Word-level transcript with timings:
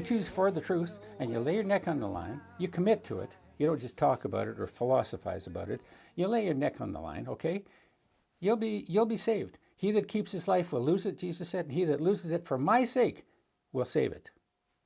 choose 0.00 0.28
for 0.28 0.50
the 0.50 0.60
truth 0.60 0.98
and 1.18 1.30
you 1.30 1.38
lay 1.38 1.54
your 1.54 1.64
neck 1.64 1.88
on 1.88 2.00
the 2.00 2.08
line, 2.08 2.40
you 2.58 2.68
commit 2.68 3.04
to 3.04 3.20
it. 3.20 3.36
You 3.58 3.66
don't 3.66 3.80
just 3.80 3.96
talk 3.96 4.24
about 4.24 4.48
it 4.48 4.58
or 4.58 4.66
philosophize 4.66 5.46
about 5.46 5.68
it. 5.68 5.80
You 6.16 6.26
lay 6.26 6.44
your 6.44 6.54
neck 6.54 6.80
on 6.80 6.92
the 6.92 7.00
line, 7.00 7.26
okay? 7.28 7.64
You'll 8.40 8.56
be 8.56 8.84
you'll 8.88 9.06
be 9.06 9.16
saved. 9.16 9.58
He 9.76 9.90
that 9.92 10.08
keeps 10.08 10.32
his 10.32 10.48
life 10.48 10.72
will 10.72 10.82
lose 10.84 11.06
it, 11.06 11.18
Jesus 11.18 11.48
said. 11.48 11.66
and 11.66 11.74
He 11.74 11.84
that 11.84 12.00
loses 12.00 12.32
it 12.32 12.44
for 12.44 12.58
my 12.58 12.84
sake 12.84 13.24
will 13.72 13.84
save 13.84 14.12
it. 14.12 14.30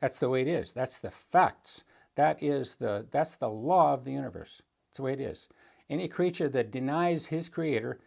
That's 0.00 0.20
the 0.20 0.28
way 0.28 0.42
it 0.42 0.48
is. 0.48 0.72
That's 0.72 0.98
the 0.98 1.10
facts. 1.10 1.84
That 2.16 2.42
is 2.42 2.76
the 2.76 3.06
that's 3.10 3.36
the 3.36 3.48
law 3.48 3.94
of 3.94 4.04
the 4.04 4.12
universe. 4.12 4.62
That's 4.88 4.98
the 4.98 5.02
way 5.02 5.12
it 5.14 5.20
is. 5.20 5.48
Any 5.90 6.08
creature 6.08 6.48
that 6.48 6.70
denies 6.70 7.26
his 7.26 7.48
creator, 7.48 8.00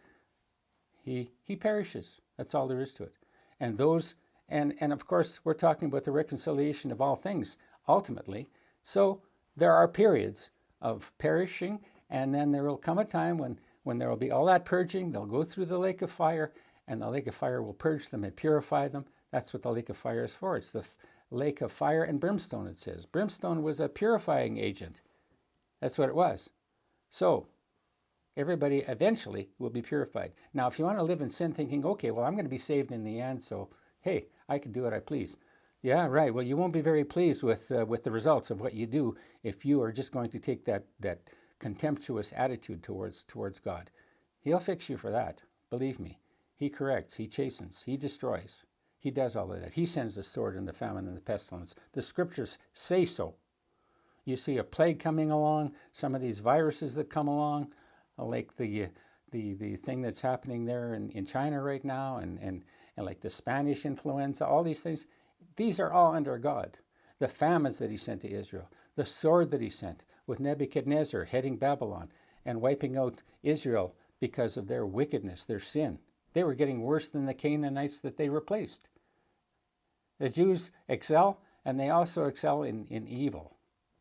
he 1.02 1.30
he 1.42 1.56
perishes. 1.56 2.20
That's 2.36 2.54
all 2.54 2.68
there 2.68 2.80
is 2.80 2.92
to 2.94 3.04
it. 3.04 3.14
And 3.60 3.76
those 3.76 4.14
and 4.48 4.74
and 4.80 4.92
of 4.92 5.06
course 5.06 5.40
we're 5.44 5.54
talking 5.54 5.88
about 5.88 6.04
the 6.04 6.10
reconciliation 6.12 6.90
of 6.90 7.00
all 7.00 7.16
things 7.16 7.58
ultimately. 7.88 8.48
So 8.82 9.22
there 9.56 9.72
are 9.72 9.88
periods 9.88 10.50
of 10.80 11.12
perishing, 11.18 11.80
and 12.10 12.34
then 12.34 12.52
there 12.52 12.64
will 12.64 12.76
come 12.76 12.98
a 12.98 13.04
time 13.04 13.38
when 13.38 13.58
when 13.82 13.98
there 13.98 14.08
will 14.08 14.16
be 14.16 14.30
all 14.30 14.46
that 14.46 14.64
purging. 14.64 15.12
They'll 15.12 15.26
go 15.26 15.44
through 15.44 15.66
the 15.66 15.78
lake 15.78 16.02
of 16.02 16.10
fire, 16.10 16.52
and 16.86 17.00
the 17.00 17.10
lake 17.10 17.26
of 17.26 17.34
fire 17.34 17.62
will 17.62 17.74
purge 17.74 18.08
them 18.08 18.24
and 18.24 18.36
purify 18.36 18.88
them. 18.88 19.06
That's 19.30 19.52
what 19.52 19.62
the 19.62 19.72
lake 19.72 19.88
of 19.88 19.96
fire 19.96 20.24
is 20.24 20.34
for. 20.34 20.56
It's 20.56 20.70
the 20.70 20.84
lake 21.30 21.60
of 21.60 21.72
fire 21.72 22.04
and 22.04 22.20
brimstone, 22.20 22.66
it 22.66 22.80
says. 22.80 23.06
Brimstone 23.06 23.62
was 23.62 23.80
a 23.80 23.88
purifying 23.88 24.56
agent. 24.58 25.00
That's 25.80 25.98
what 25.98 26.08
it 26.08 26.14
was. 26.14 26.50
So, 27.10 27.46
everybody 28.36 28.78
eventually 28.88 29.50
will 29.58 29.70
be 29.70 29.82
purified. 29.82 30.32
Now, 30.54 30.66
if 30.66 30.78
you 30.78 30.84
want 30.84 30.98
to 30.98 31.04
live 31.04 31.20
in 31.20 31.30
sin 31.30 31.52
thinking, 31.52 31.84
okay, 31.84 32.10
well, 32.10 32.24
I'm 32.24 32.34
going 32.34 32.44
to 32.44 32.50
be 32.50 32.58
saved 32.58 32.92
in 32.92 33.04
the 33.04 33.20
end, 33.20 33.42
so 33.42 33.68
hey, 34.00 34.26
I 34.48 34.58
can 34.58 34.72
do 34.72 34.82
what 34.82 34.94
I 34.94 35.00
please. 35.00 35.36
Yeah, 35.82 36.06
right. 36.06 36.34
Well, 36.34 36.44
you 36.44 36.56
won't 36.56 36.72
be 36.72 36.80
very 36.80 37.04
pleased 37.04 37.42
with, 37.42 37.70
uh, 37.70 37.86
with 37.86 38.02
the 38.02 38.10
results 38.10 38.50
of 38.50 38.60
what 38.60 38.74
you 38.74 38.86
do 38.86 39.16
if 39.44 39.64
you 39.64 39.80
are 39.80 39.92
just 39.92 40.12
going 40.12 40.30
to 40.30 40.40
take 40.40 40.64
that, 40.64 40.84
that 41.00 41.20
contemptuous 41.60 42.32
attitude 42.36 42.82
towards, 42.82 43.24
towards 43.24 43.60
God. 43.60 43.90
He'll 44.40 44.58
fix 44.58 44.88
you 44.88 44.96
for 44.96 45.10
that. 45.10 45.42
Believe 45.70 46.00
me. 46.00 46.18
He 46.56 46.68
corrects, 46.68 47.14
he 47.14 47.28
chastens, 47.28 47.82
he 47.84 47.96
destroys. 47.96 48.64
He 48.98 49.12
does 49.12 49.36
all 49.36 49.52
of 49.52 49.60
that. 49.60 49.74
He 49.74 49.86
sends 49.86 50.16
the 50.16 50.24
sword 50.24 50.56
and 50.56 50.66
the 50.66 50.72
famine 50.72 51.06
and 51.06 51.16
the 51.16 51.20
pestilence. 51.20 51.76
The 51.92 52.02
scriptures 52.02 52.58
say 52.72 53.04
so. 53.04 53.36
You 54.24 54.36
see 54.36 54.58
a 54.58 54.64
plague 54.64 54.98
coming 54.98 55.30
along, 55.30 55.72
some 55.92 56.16
of 56.16 56.20
these 56.20 56.40
viruses 56.40 56.96
that 56.96 57.08
come 57.08 57.28
along, 57.28 57.72
uh, 58.18 58.24
like 58.24 58.56
the, 58.56 58.88
the, 59.30 59.54
the 59.54 59.76
thing 59.76 60.02
that's 60.02 60.20
happening 60.20 60.64
there 60.64 60.94
in, 60.94 61.10
in 61.10 61.26
China 61.26 61.62
right 61.62 61.84
now, 61.84 62.16
and, 62.18 62.38
and, 62.40 62.64
and 62.96 63.06
like 63.06 63.20
the 63.20 63.30
Spanish 63.30 63.84
influenza, 63.86 64.46
all 64.46 64.62
these 64.62 64.82
things, 64.82 65.06
these 65.56 65.80
are 65.80 65.92
all 65.92 66.14
under 66.14 66.38
God. 66.38 66.78
The 67.18 67.28
famines 67.28 67.78
that 67.78 67.90
he 67.90 67.96
sent 67.96 68.20
to 68.22 68.30
Israel, 68.30 68.70
the 68.96 69.04
sword 69.04 69.50
that 69.50 69.60
he 69.60 69.70
sent 69.70 70.04
with 70.26 70.40
Nebuchadnezzar 70.40 71.24
heading 71.24 71.56
Babylon 71.56 72.10
and 72.44 72.60
wiping 72.60 72.96
out 72.96 73.22
Israel 73.42 73.94
because 74.20 74.56
of 74.56 74.68
their 74.68 74.86
wickedness, 74.86 75.44
their 75.44 75.60
sin. 75.60 75.98
They 76.32 76.44
were 76.44 76.54
getting 76.54 76.82
worse 76.82 77.08
than 77.08 77.26
the 77.26 77.34
Canaanites 77.34 78.00
that 78.00 78.16
they 78.16 78.28
replaced. 78.28 78.88
The 80.18 80.28
Jews 80.28 80.70
excel, 80.88 81.40
and 81.64 81.78
they 81.78 81.90
also 81.90 82.26
excel 82.26 82.62
in, 82.62 82.86
in 82.86 83.06
evil, 83.08 83.56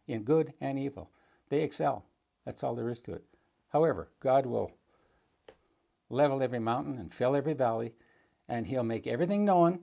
in 0.08 0.24
good 0.24 0.54
and 0.60 0.78
evil. 0.78 1.12
They 1.50 1.62
excel. 1.62 2.06
That's 2.46 2.64
all 2.64 2.76
there 2.76 2.90
is 2.90 3.02
to 3.04 3.14
it. 3.14 3.24
However, 3.70 4.10
God 4.20 4.46
will 4.46 4.72
level 6.10 6.42
every 6.42 6.60
mountain 6.60 6.98
and 6.98 7.12
fill 7.12 7.36
every 7.36 7.54
valley, 7.54 7.94
and 8.48 8.68
He'll 8.68 8.84
make 8.84 9.08
everything 9.08 9.46
known. 9.46 9.80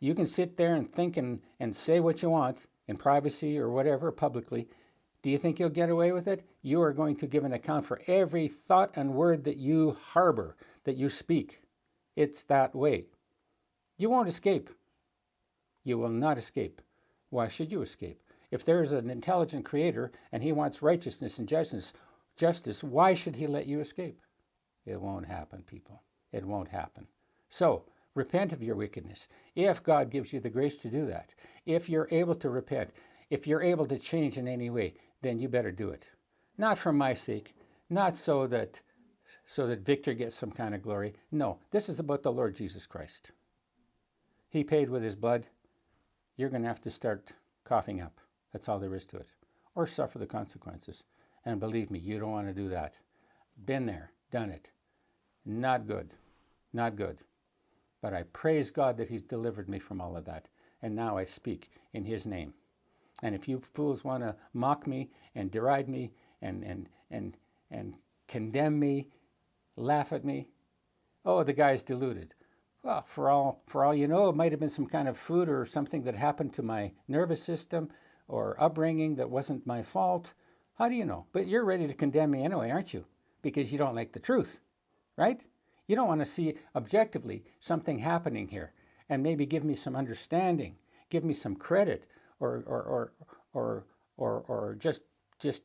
You 0.00 0.14
can 0.14 0.26
sit 0.26 0.56
there 0.56 0.74
and 0.74 0.92
think 0.92 1.16
and, 1.16 1.40
and 1.60 1.74
say 1.74 2.00
what 2.00 2.22
you 2.22 2.30
want 2.30 2.66
in 2.88 2.96
privacy 2.96 3.58
or 3.58 3.70
whatever 3.70 4.12
publicly. 4.12 4.68
Do 5.22 5.30
you 5.30 5.38
think 5.38 5.58
you'll 5.58 5.70
get 5.70 5.88
away 5.88 6.12
with 6.12 6.28
it? 6.28 6.44
You 6.62 6.82
are 6.82 6.92
going 6.92 7.16
to 7.16 7.26
give 7.26 7.44
an 7.44 7.54
account 7.54 7.86
for 7.86 8.02
every 8.06 8.48
thought 8.48 8.90
and 8.94 9.14
word 9.14 9.44
that 9.44 9.56
you 9.56 9.96
harbor, 10.12 10.56
that 10.84 10.96
you 10.96 11.08
speak. 11.08 11.62
It's 12.16 12.42
that 12.44 12.74
way. 12.74 13.06
You 13.96 14.10
won't 14.10 14.28
escape. 14.28 14.68
You 15.82 15.98
will 15.98 16.10
not 16.10 16.36
escape. 16.36 16.82
Why 17.30 17.48
should 17.48 17.72
you 17.72 17.82
escape? 17.82 18.20
If 18.50 18.64
there 18.64 18.82
is 18.82 18.92
an 18.92 19.10
intelligent 19.10 19.64
creator 19.64 20.12
and 20.30 20.42
he 20.42 20.52
wants 20.52 20.82
righteousness 20.82 21.38
and 21.38 21.48
justice, 21.48 21.92
justice, 22.36 22.84
why 22.84 23.14
should 23.14 23.36
he 23.36 23.46
let 23.46 23.66
you 23.66 23.80
escape? 23.80 24.20
It 24.86 25.00
won't 25.00 25.26
happen, 25.26 25.62
people. 25.62 26.02
It 26.32 26.44
won't 26.44 26.68
happen. 26.68 27.06
So, 27.48 27.84
repent 28.14 28.52
of 28.52 28.62
your 28.62 28.76
wickedness. 28.76 29.28
If 29.54 29.82
God 29.82 30.10
gives 30.10 30.32
you 30.32 30.40
the 30.40 30.50
grace 30.50 30.76
to 30.78 30.88
do 30.88 31.06
that, 31.06 31.34
if 31.66 31.88
you're 31.88 32.08
able 32.10 32.34
to 32.36 32.50
repent, 32.50 32.90
if 33.30 33.46
you're 33.46 33.62
able 33.62 33.86
to 33.86 33.98
change 33.98 34.36
in 34.36 34.46
any 34.46 34.70
way, 34.70 34.94
then 35.22 35.38
you 35.38 35.48
better 35.48 35.72
do 35.72 35.90
it. 35.90 36.10
Not 36.58 36.78
for 36.78 36.92
my 36.92 37.14
sake, 37.14 37.54
not 37.88 38.16
so 38.16 38.46
that 38.48 38.80
so 39.46 39.66
that 39.66 39.80
Victor 39.80 40.14
gets 40.14 40.36
some 40.36 40.50
kind 40.50 40.74
of 40.74 40.82
glory. 40.82 41.14
No, 41.30 41.58
this 41.70 41.88
is 41.88 41.98
about 41.98 42.22
the 42.22 42.32
Lord 42.32 42.56
Jesus 42.56 42.86
Christ. 42.86 43.32
He 44.48 44.64
paid 44.64 44.88
with 44.88 45.02
his 45.02 45.16
blood. 45.16 45.48
You're 46.36 46.48
going 46.48 46.62
to 46.62 46.68
have 46.68 46.80
to 46.82 46.90
start 46.90 47.32
coughing 47.64 48.00
up. 48.00 48.20
That's 48.52 48.68
all 48.68 48.78
there 48.78 48.94
is 48.94 49.06
to 49.06 49.18
it. 49.18 49.28
Or 49.74 49.86
suffer 49.86 50.18
the 50.18 50.26
consequences. 50.26 51.02
And 51.44 51.60
believe 51.60 51.90
me, 51.90 51.98
you 51.98 52.18
don't 52.18 52.30
want 52.30 52.48
to 52.48 52.54
do 52.54 52.68
that. 52.68 52.94
Been 53.66 53.86
there, 53.86 54.12
done 54.34 54.50
it. 54.50 54.72
Not 55.46 55.86
good. 55.86 56.12
Not 56.72 56.96
good. 56.96 57.18
But 58.02 58.14
I 58.14 58.24
praise 58.32 58.72
God 58.72 58.96
that 58.96 59.08
He's 59.08 59.22
delivered 59.22 59.68
me 59.68 59.78
from 59.78 60.00
all 60.00 60.16
of 60.16 60.24
that. 60.24 60.48
And 60.82 60.96
now 60.96 61.16
I 61.16 61.24
speak 61.24 61.70
in 61.92 62.04
His 62.04 62.26
name. 62.26 62.52
And 63.22 63.36
if 63.36 63.46
you 63.46 63.60
fools 63.60 64.02
want 64.02 64.24
to 64.24 64.34
mock 64.52 64.88
me 64.88 65.12
and 65.36 65.52
deride 65.52 65.88
me 65.88 66.10
and, 66.42 66.64
and, 66.64 66.88
and, 67.12 67.36
and 67.70 67.94
condemn 68.26 68.76
me 68.80 69.06
laugh 69.76 70.12
at 70.12 70.24
me. 70.24 70.48
Oh, 71.24 71.44
the 71.44 71.52
guy's 71.52 71.84
deluded. 71.84 72.34
Well, 72.82 73.04
for 73.06 73.30
all, 73.30 73.62
for 73.68 73.84
all 73.84 73.94
you 73.94 74.08
know, 74.08 74.30
it 74.30 74.34
might 74.34 74.50
have 74.50 74.60
been 74.60 74.68
some 74.68 74.88
kind 74.88 75.06
of 75.06 75.16
food 75.16 75.48
or 75.48 75.64
something 75.64 76.02
that 76.02 76.16
happened 76.16 76.52
to 76.54 76.62
my 76.64 76.90
nervous 77.06 77.40
system 77.40 77.88
or 78.26 78.60
upbringing 78.60 79.14
that 79.14 79.30
wasn't 79.30 79.64
my 79.64 79.84
fault. 79.84 80.32
How 80.76 80.88
do 80.88 80.96
you 80.96 81.04
know? 81.04 81.26
But 81.30 81.46
you're 81.46 81.64
ready 81.64 81.86
to 81.86 81.94
condemn 81.94 82.32
me 82.32 82.42
anyway, 82.42 82.72
aren't 82.72 82.92
you? 82.92 83.06
Because 83.44 83.70
you 83.70 83.78
don't 83.78 83.94
like 83.94 84.12
the 84.12 84.18
truth, 84.18 84.60
right? 85.16 85.44
You 85.86 85.94
don't 85.94 86.08
want 86.08 86.22
to 86.22 86.26
see 86.26 86.54
objectively 86.74 87.44
something 87.60 87.98
happening 87.98 88.48
here 88.48 88.72
and 89.10 89.22
maybe 89.22 89.44
give 89.44 89.64
me 89.64 89.74
some 89.74 89.94
understanding, 89.94 90.76
give 91.10 91.24
me 91.24 91.34
some 91.34 91.54
credit, 91.54 92.06
or, 92.40 92.64
or, 92.66 92.82
or, 92.82 93.12
or, 93.52 93.84
or, 94.16 94.44
or 94.48 94.76
just, 94.80 95.02
just 95.38 95.62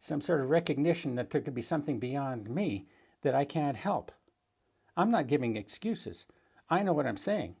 some 0.00 0.20
sort 0.20 0.40
of 0.40 0.50
recognition 0.50 1.14
that 1.14 1.30
there 1.30 1.40
could 1.40 1.54
be 1.54 1.62
something 1.62 2.00
beyond 2.00 2.50
me 2.50 2.86
that 3.22 3.36
I 3.36 3.44
can't 3.44 3.76
help. 3.76 4.10
I'm 4.96 5.12
not 5.12 5.28
giving 5.28 5.56
excuses. 5.56 6.26
I 6.68 6.82
know 6.82 6.92
what 6.92 7.06
I'm 7.06 7.16
saying. 7.16 7.54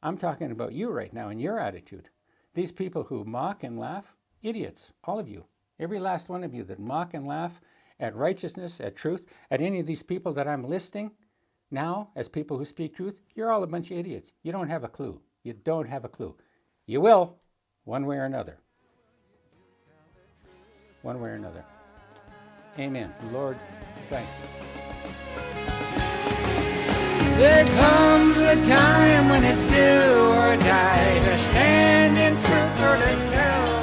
I'm 0.00 0.16
talking 0.16 0.52
about 0.52 0.72
you 0.74 0.90
right 0.90 1.12
now 1.12 1.28
and 1.28 1.40
your 1.40 1.58
attitude. 1.58 2.08
These 2.54 2.70
people 2.70 3.02
who 3.02 3.24
mock 3.24 3.64
and 3.64 3.80
laugh, 3.80 4.14
idiots, 4.42 4.92
all 5.02 5.18
of 5.18 5.28
you, 5.28 5.44
every 5.80 5.98
last 5.98 6.28
one 6.28 6.44
of 6.44 6.54
you 6.54 6.62
that 6.64 6.78
mock 6.78 7.14
and 7.14 7.26
laugh 7.26 7.60
at 8.00 8.14
righteousness, 8.16 8.80
at 8.80 8.96
truth, 8.96 9.26
at 9.50 9.60
any 9.60 9.80
of 9.80 9.86
these 9.86 10.02
people 10.02 10.32
that 10.34 10.48
I'm 10.48 10.64
listing 10.64 11.12
now 11.70 12.10
as 12.16 12.28
people 12.28 12.58
who 12.58 12.64
speak 12.64 12.94
truth, 12.94 13.20
you're 13.34 13.50
all 13.50 13.62
a 13.62 13.66
bunch 13.66 13.90
of 13.90 13.98
idiots. 13.98 14.32
You 14.42 14.52
don't 14.52 14.68
have 14.68 14.84
a 14.84 14.88
clue. 14.88 15.20
You 15.42 15.52
don't 15.52 15.88
have 15.88 16.04
a 16.04 16.08
clue. 16.08 16.34
You 16.86 17.00
will, 17.00 17.36
one 17.84 18.06
way 18.06 18.16
or 18.16 18.24
another. 18.24 18.58
One 21.02 21.20
way 21.20 21.30
or 21.30 21.34
another. 21.34 21.64
Amen. 22.78 23.14
Lord, 23.32 23.56
thank 24.08 24.26
you. 24.26 24.64
There 27.36 27.64
comes 27.66 28.36
a 28.36 28.54
time 28.64 29.28
when 29.28 29.44
it's 29.44 29.66
do 29.66 29.74
or 29.74 30.56
die 30.56 31.18
to 31.18 31.38
stand 31.38 32.16
in 32.16 32.32
truth 32.42 32.84
or 32.84 32.96
to 32.96 33.30
tell. 33.32 33.73